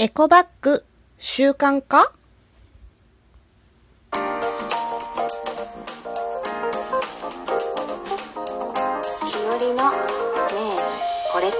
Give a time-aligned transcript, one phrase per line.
[0.00, 0.84] エコバッグ
[1.16, 2.12] 習慣化日
[9.44, 9.82] 和のね
[10.54, 10.78] え
[11.32, 11.56] これって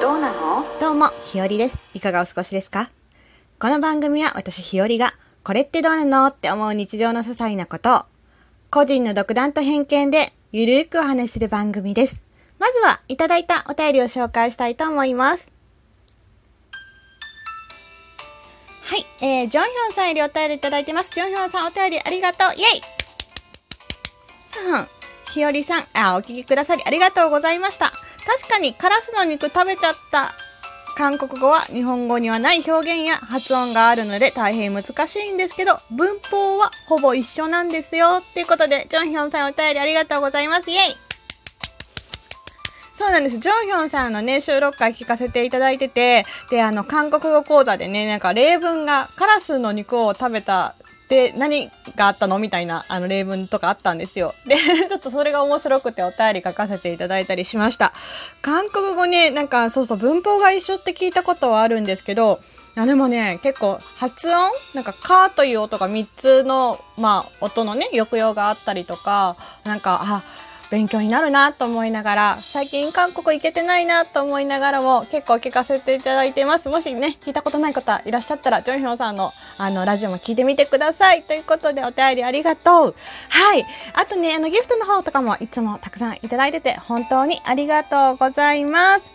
[0.00, 0.64] どうなの？
[0.80, 1.78] どうも、ひよりです。
[1.92, 2.88] いかがお過ごしですか？
[3.58, 5.12] この番組は私ひよりが、
[5.44, 8.02] これってどうなのって思う日常の些細なことを、
[8.70, 12.22] 個人の独断と偏見でゆるーくお話しする番組です。
[12.58, 15.54] まずは、いただいたお便りを紹介したいと思います。
[18.86, 21.10] はい、えー、ジョンヒョンさんよりお便りいただいてます。
[21.12, 22.54] ジョンヒョンさんお便りありがとう。
[22.54, 22.62] イェイ
[24.74, 24.86] うん。
[25.32, 27.90] ひよりさん、あ、お聞きくださりありがとうございました。
[27.90, 30.32] 確かにカラスの肉食べちゃった。
[30.96, 38.20] 韓国語は日本語にはない表現や発音があるので大変難しいんですけど、文法はほぼ一緒なんですよ。
[38.34, 40.70] ということで、ジョンヒョンさんお便りありがとうございます。
[40.70, 41.05] イェイ
[42.96, 43.38] そうなんです。
[43.38, 50.74] ジョンヒョンさんのね、収録会聞かせていただいてて、で、あの、韓国語講座でね、なんか例文が、カラスの肉を食べた
[51.08, 54.34] で何があったのみたいなあの例文とかあったんですよ。
[54.46, 54.56] で、
[54.88, 57.92] ちょっとそれが面白くてお便り書かせていただいたりしました。
[58.42, 62.40] 韓国語ね、なんかそうそう文法が一緒って聞いたことはあるんですけど、
[62.78, 70.22] あでもね、結構発音なんか、カーという音が3つの、まあ、音のね、抑揚があったりとか、なんか、あ、
[70.70, 76.68] 勉強になるなと思いながら、最近韓国行けてないなと思いながらも結構聞かせていただいてます。
[76.68, 81.22] もしね、聞いたことない方いらっしゃったら、ジョンヒョンさんのあの、ラジオも聞いてみてください。
[81.22, 82.94] ということで、お便りありがとう。
[83.28, 83.66] はい。
[83.94, 89.10] あとね、あの、ギフトの方とかもいつもたくさんいただいてて、本当にありがとうございます。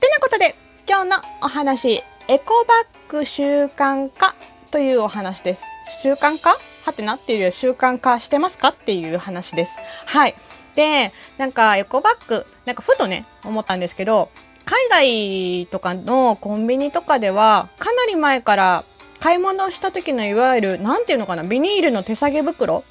[0.00, 0.54] てなことで、
[0.88, 2.74] 今日のお話、エコバ
[3.08, 4.34] ッグ習慣化
[4.70, 5.64] というお話です。
[6.02, 6.54] 習慣化？
[6.86, 7.16] はてな？
[7.16, 8.68] っていうより習慣化してますか？
[8.68, 9.72] っていう話です。
[10.06, 10.34] はい。
[10.74, 14.30] で、なんかエコバッグ、なんかふとね、思ったんですけど、
[14.64, 18.84] 海外とかのコンビニとかでは、かなり前から
[19.20, 22.84] 買い物した時のいわゆる、何て言うのかな、ビニールの手提げ袋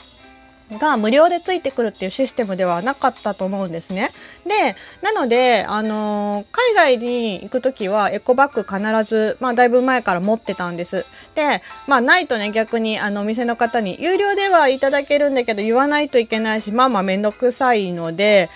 [0.77, 4.11] が無料でついてくるっていうシステムではなかったと思うんですね。
[4.45, 6.45] で、なので、あの
[6.75, 11.05] 海外に行くときはエコバッグ必ず、まあだいぶ前から持ってたんです。
[11.35, 18.49] で、まあないとね、逆にあのお店の方に有料ではいただけるんだけど言わないといけないし、まあまあめんどくさいので、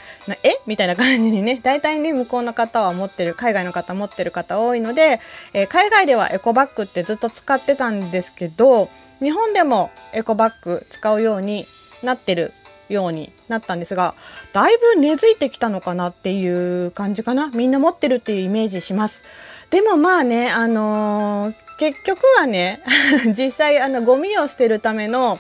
[0.44, 0.60] え？
[0.66, 5.20] みたいな感じにね、 大体ね、向こうの方は持ってる、海外の方持ってる方多いので、
[5.54, 8.90] えー海外ではエコバッグってずっと使ってたんですけど、
[9.22, 11.66] 日本でもエコバッグ使うように
[12.06, 12.54] なってる
[12.90, 14.16] ようになったんですが、
[14.54, 17.48] だいぶ根付いてきたのかなっていう感じかな。
[17.48, 19.24] みんな持ってるっていうイメージします。
[19.72, 22.82] でもまあね、あのー結局はね、
[23.38, 25.40] 実際あのゴミを捨てるための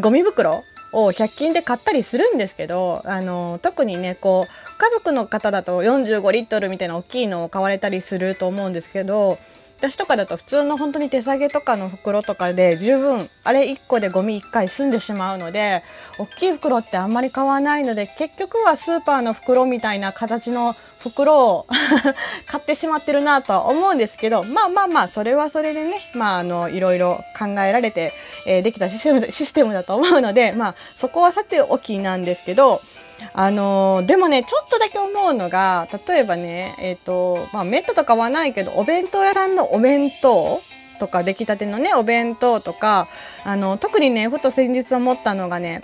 [0.00, 9.38] ゴミ袋を100均で買ったりするんですけど、あの特にね、こう、家族の方だと45リットルみたいな大きいのを買われたりすると思うんですけど、
[9.82, 15.82] 私とかだと普通の本当に手提げとかの袋とかで十分あれ1個でゴミ1回済んでしまうので
[16.20, 21.66] 大きい袋ってあんまり買わないので結局はスーパーの袋みたいな形の袋を
[22.46, 28.12] 買ってしまってるなとは思うんですけどまあまあまあそれはそれでねまああのいろいろ考えられて、
[28.46, 32.80] えできたシステムシステムだと思うのでまあそこはさておきなんですけど
[33.34, 40.60] あのーでもね、ちょっとだけ思うのが、例えばね、えっ、と、まあ、メットとかはないけど、お弁当屋さんのお弁当
[40.98, 43.08] とか、出来たてのね、お弁当とか、
[43.44, 45.82] あの、特にね、ふと先日思ったのがね、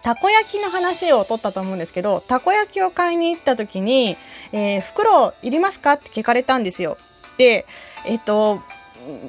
[0.00, 4.16] たこ焼きの話を取ったと思うんですけど、たこ焼きを買いに行った時に、
[4.52, 5.94] えー袋いりますか？
[5.94, 6.96] って聞かれたんですよ。
[7.36, 7.66] で、
[8.06, 8.62] えっ、と、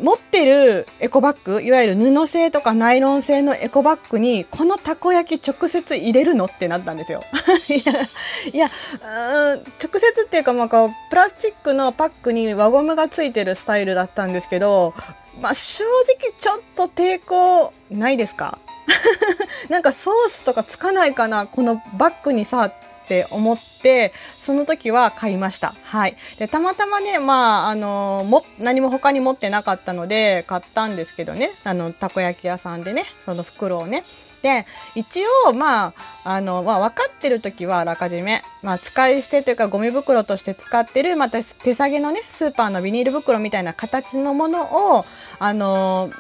[0.02, 7.24] 持ってるエコバッグいわゆる布製とかナイロン製のエコバッグにこのたこ焼き直接入れるのってなったんですよ。
[8.54, 14.94] いやうん直接っていうかまあこうプラスチックのパックに輪ゴムがついてるスタイルだったんですけど、
[15.42, 15.84] まあ、正
[16.20, 18.60] 直ちょっと抵抗ないですか？
[19.70, 22.72] なんかソースとかつかないかなこのバッグにさ
[23.09, 25.74] って思ってその時は買いました。
[25.84, 26.16] はい。
[26.38, 31.50] でたまたまねまああのも何も他に持ってなかったので買ったんですけどね。
[31.63, 34.04] あのたこ焼き屋さんでねその袋をね。
[34.41, 34.65] で
[34.95, 35.94] 一応まあ
[36.24, 45.06] あの、まあ、分かってる時はあらかじめ、まあ、使い捨てというかゴミ袋として使ってるまた手提げのねスーパーのビニール袋みたいな形のものを
[45.39, 46.12] あの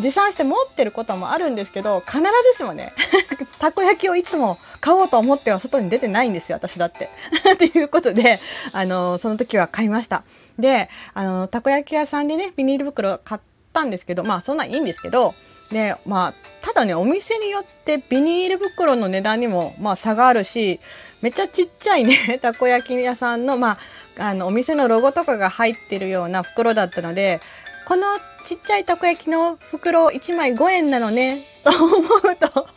[0.00, 2.18] 持参して持ってることもあるんですけど必
[2.52, 2.92] ずしもね
[3.58, 7.08] たこ焼きをいつも買おうと思っては外に出てないんですよ私だって。
[7.58, 8.38] ということで
[8.72, 10.22] あのその時は買いました。
[10.58, 13.40] であのたこ焼き屋さんでねビニール袋買っ
[13.72, 15.34] たんですけどまあそんなんいいんですけど
[15.70, 20.80] でまあただねお店によってビニール袋の値段にもまあ差があるし
[21.20, 23.78] めっちゃちっちゃいね たこ焼き屋さんのま
[24.18, 27.40] ああのお店のロゴとかが入ってるような袋だったので
[27.88, 28.04] この
[28.44, 32.00] ちっちゃいたこ焼きの袋1枚5円なのね、 と思う
[32.36, 32.68] と、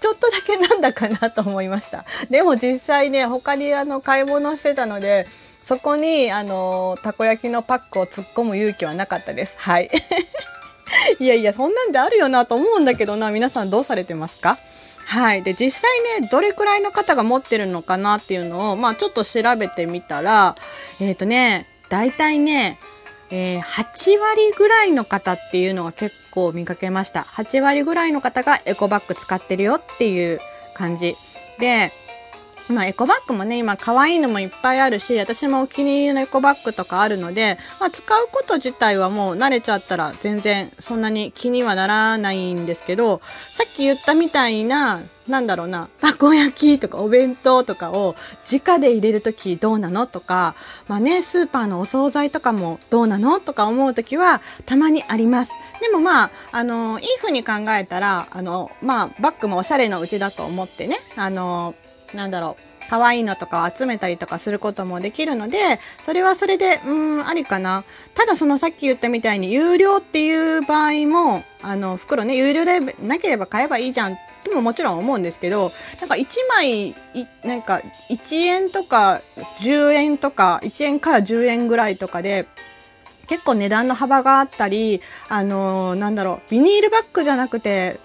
[0.00, 2.04] ちょっとだけなんだかなと思いました。
[2.30, 5.26] でも実際ね、他にあの買い物してたので、
[5.60, 9.56] そこにあのたこ焼きのパックを突っ込む勇気はなかったです。
[9.58, 9.90] はい。
[11.18, 14.58] いやいや、そんなんであるよなと思うんだけどな、皆さんどうされてますか？
[15.06, 15.42] はい。
[15.42, 20.54] で、実際ね、どれくらいの方が持ってるのかなっていうのを、まあちょっと調べてみたら、
[21.00, 22.78] えっ、ー、とね、大体ね、
[23.30, 27.22] えー、8割ぐらいの方っていうのが結構見かけました。
[27.22, 30.40] 8割ぐらいの方がエコバッグ使ってるよっていう
[30.74, 31.16] 感じ。
[31.58, 31.92] で、
[32.68, 43.20] まあ、エコバッグもね、今可愛いのもいっぱいあるし、私もお気に入りのエコバッグとかあるので、まあ、使うこと自体はもう慣れちゃったら全然そんなに気にはならないんですけど、
[43.52, 48.16] さっき言ったみたいな、なんだろうな、たこ焼きとかお弁当とかを
[48.50, 50.54] 直で入れるときどうなのとか、
[50.88, 55.52] まあね、スーパーのお惣菜とかもどうなのとか思うときはたまにあります。
[55.80, 61.74] でもまあ、あの、いい風に考えたら、あの、まあ、バッグもおしゃれのうちだと思ってね、あの、
[62.14, 62.72] なんだろう。
[62.92, 65.56] 可愛いのとかを集めたりとかすることもできるので、
[66.04, 67.84] それはそれで、うん、ありかな。
[68.14, 76.94] ただそのさっき言ったみたいに、有料っていう場合も、あの、袋ね、有料でなければ買えばいいじゃんとももちろん思うんですけど、なんか1枚、
[77.44, 77.80] なんか
[78.10, 79.22] 1円とか
[79.62, 82.44] 10円とか、1円から10円ぐらいとかで、
[83.26, 85.00] 結構値段の幅があったり、
[85.30, 87.98] あのー、なんだろう、ビニールバッグじゃなくて、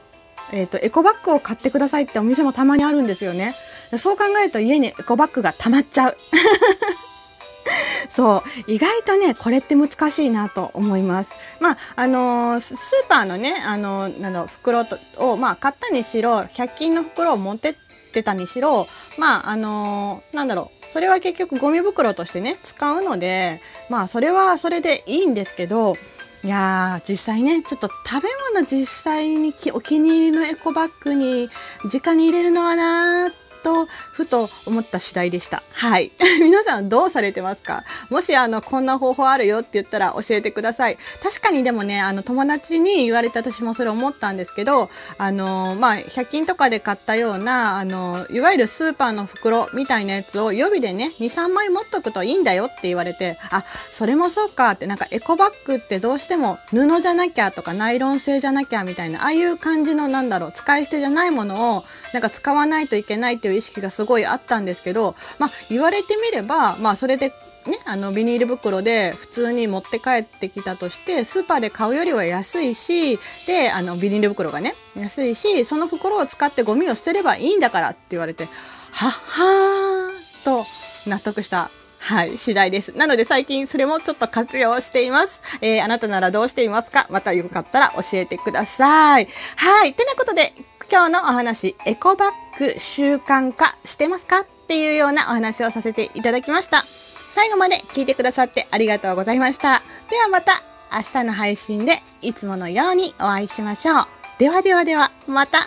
[0.54, 3.54] えっ、ー、と、エコバッグを買ってくださいってお店もたまにあるんですよね。
[3.98, 6.18] そう考えると家にエコバッグが溜まっちゃう。
[8.10, 8.72] そう。
[8.72, 11.36] 意外とね、これって難しいなと思います。
[11.60, 17.76] まあ、あのー、スーパーのね、あのー、なんだ袋とを、まあ、買ったにしろ、100均の袋を持ってっ
[18.14, 18.86] てたにしろ、
[19.18, 20.92] まあ、あのー、なんだろう。
[20.92, 25.96] それは結局ゴミ袋としてね、使うので、まあ、それはそれでいいんですけど、
[26.44, 31.50] いやー、実際ね、ちょっと食べ物実際にお気に入りのエコバッグに
[31.84, 35.62] 直に入れるのはなーと、ふと思った次第でした。
[35.74, 36.12] はい。
[36.40, 37.06] 皆さんど。
[37.06, 40.98] うされてますかもしあの、こんな方法あるよって言ったら教えてください。
[41.24, 56.16] 確かにでもね、あの、友達に言われて私もそれ思ったんですけど、あの、まあ、100均とかで買ったような、あの、いわゆるスーパーの袋みたいなやつを予備でね、2、3枚持っとくといいんだよって言われて、あ、それもそうかって、なんかエコバッグってど。
[56.16, 67.34] うしても布じゃなきゃとかナイロン製じゃなきゃみたいな、ああいう感じのなんだろう、使い捨てじゃないものを、なんか使わないといけないっていう意識がすごいあったんですけど、まあ、言われてみれば、まあ、それで
[67.68, 78.46] ね、あの、ビニール袋で普通に持って帰ってきたとして、スーパーで買うよりは安いし、で、あの、ビニール袋がね、安いし、その袋を使ってゴミを捨てればいいんだからって言われて、
[78.92, 80.66] はっはーと
[81.10, 82.96] 納得したはい、次第です。
[82.98, 85.42] なので最近それもちょっと活用しています。
[85.62, 87.06] えー、あなたならどうしていますか？
[87.10, 89.28] またよかったら教えてください。
[89.58, 89.94] はい。
[89.94, 90.54] てなことで、
[90.90, 94.40] 今日のお話、エコバッグ習慣化してますか？
[94.42, 96.82] っていうようなお話をさせていただきました。
[96.82, 99.82] 最後まで聞いてくださってありがとうございました。
[100.10, 100.54] ではまた
[100.94, 104.06] 明日の配信でいつものようにお会いしましょう。
[104.40, 105.60] ではではでは、また。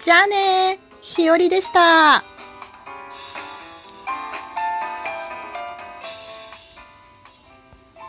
[0.00, 0.92] じゃあねー。
[1.02, 2.22] ひよりでした。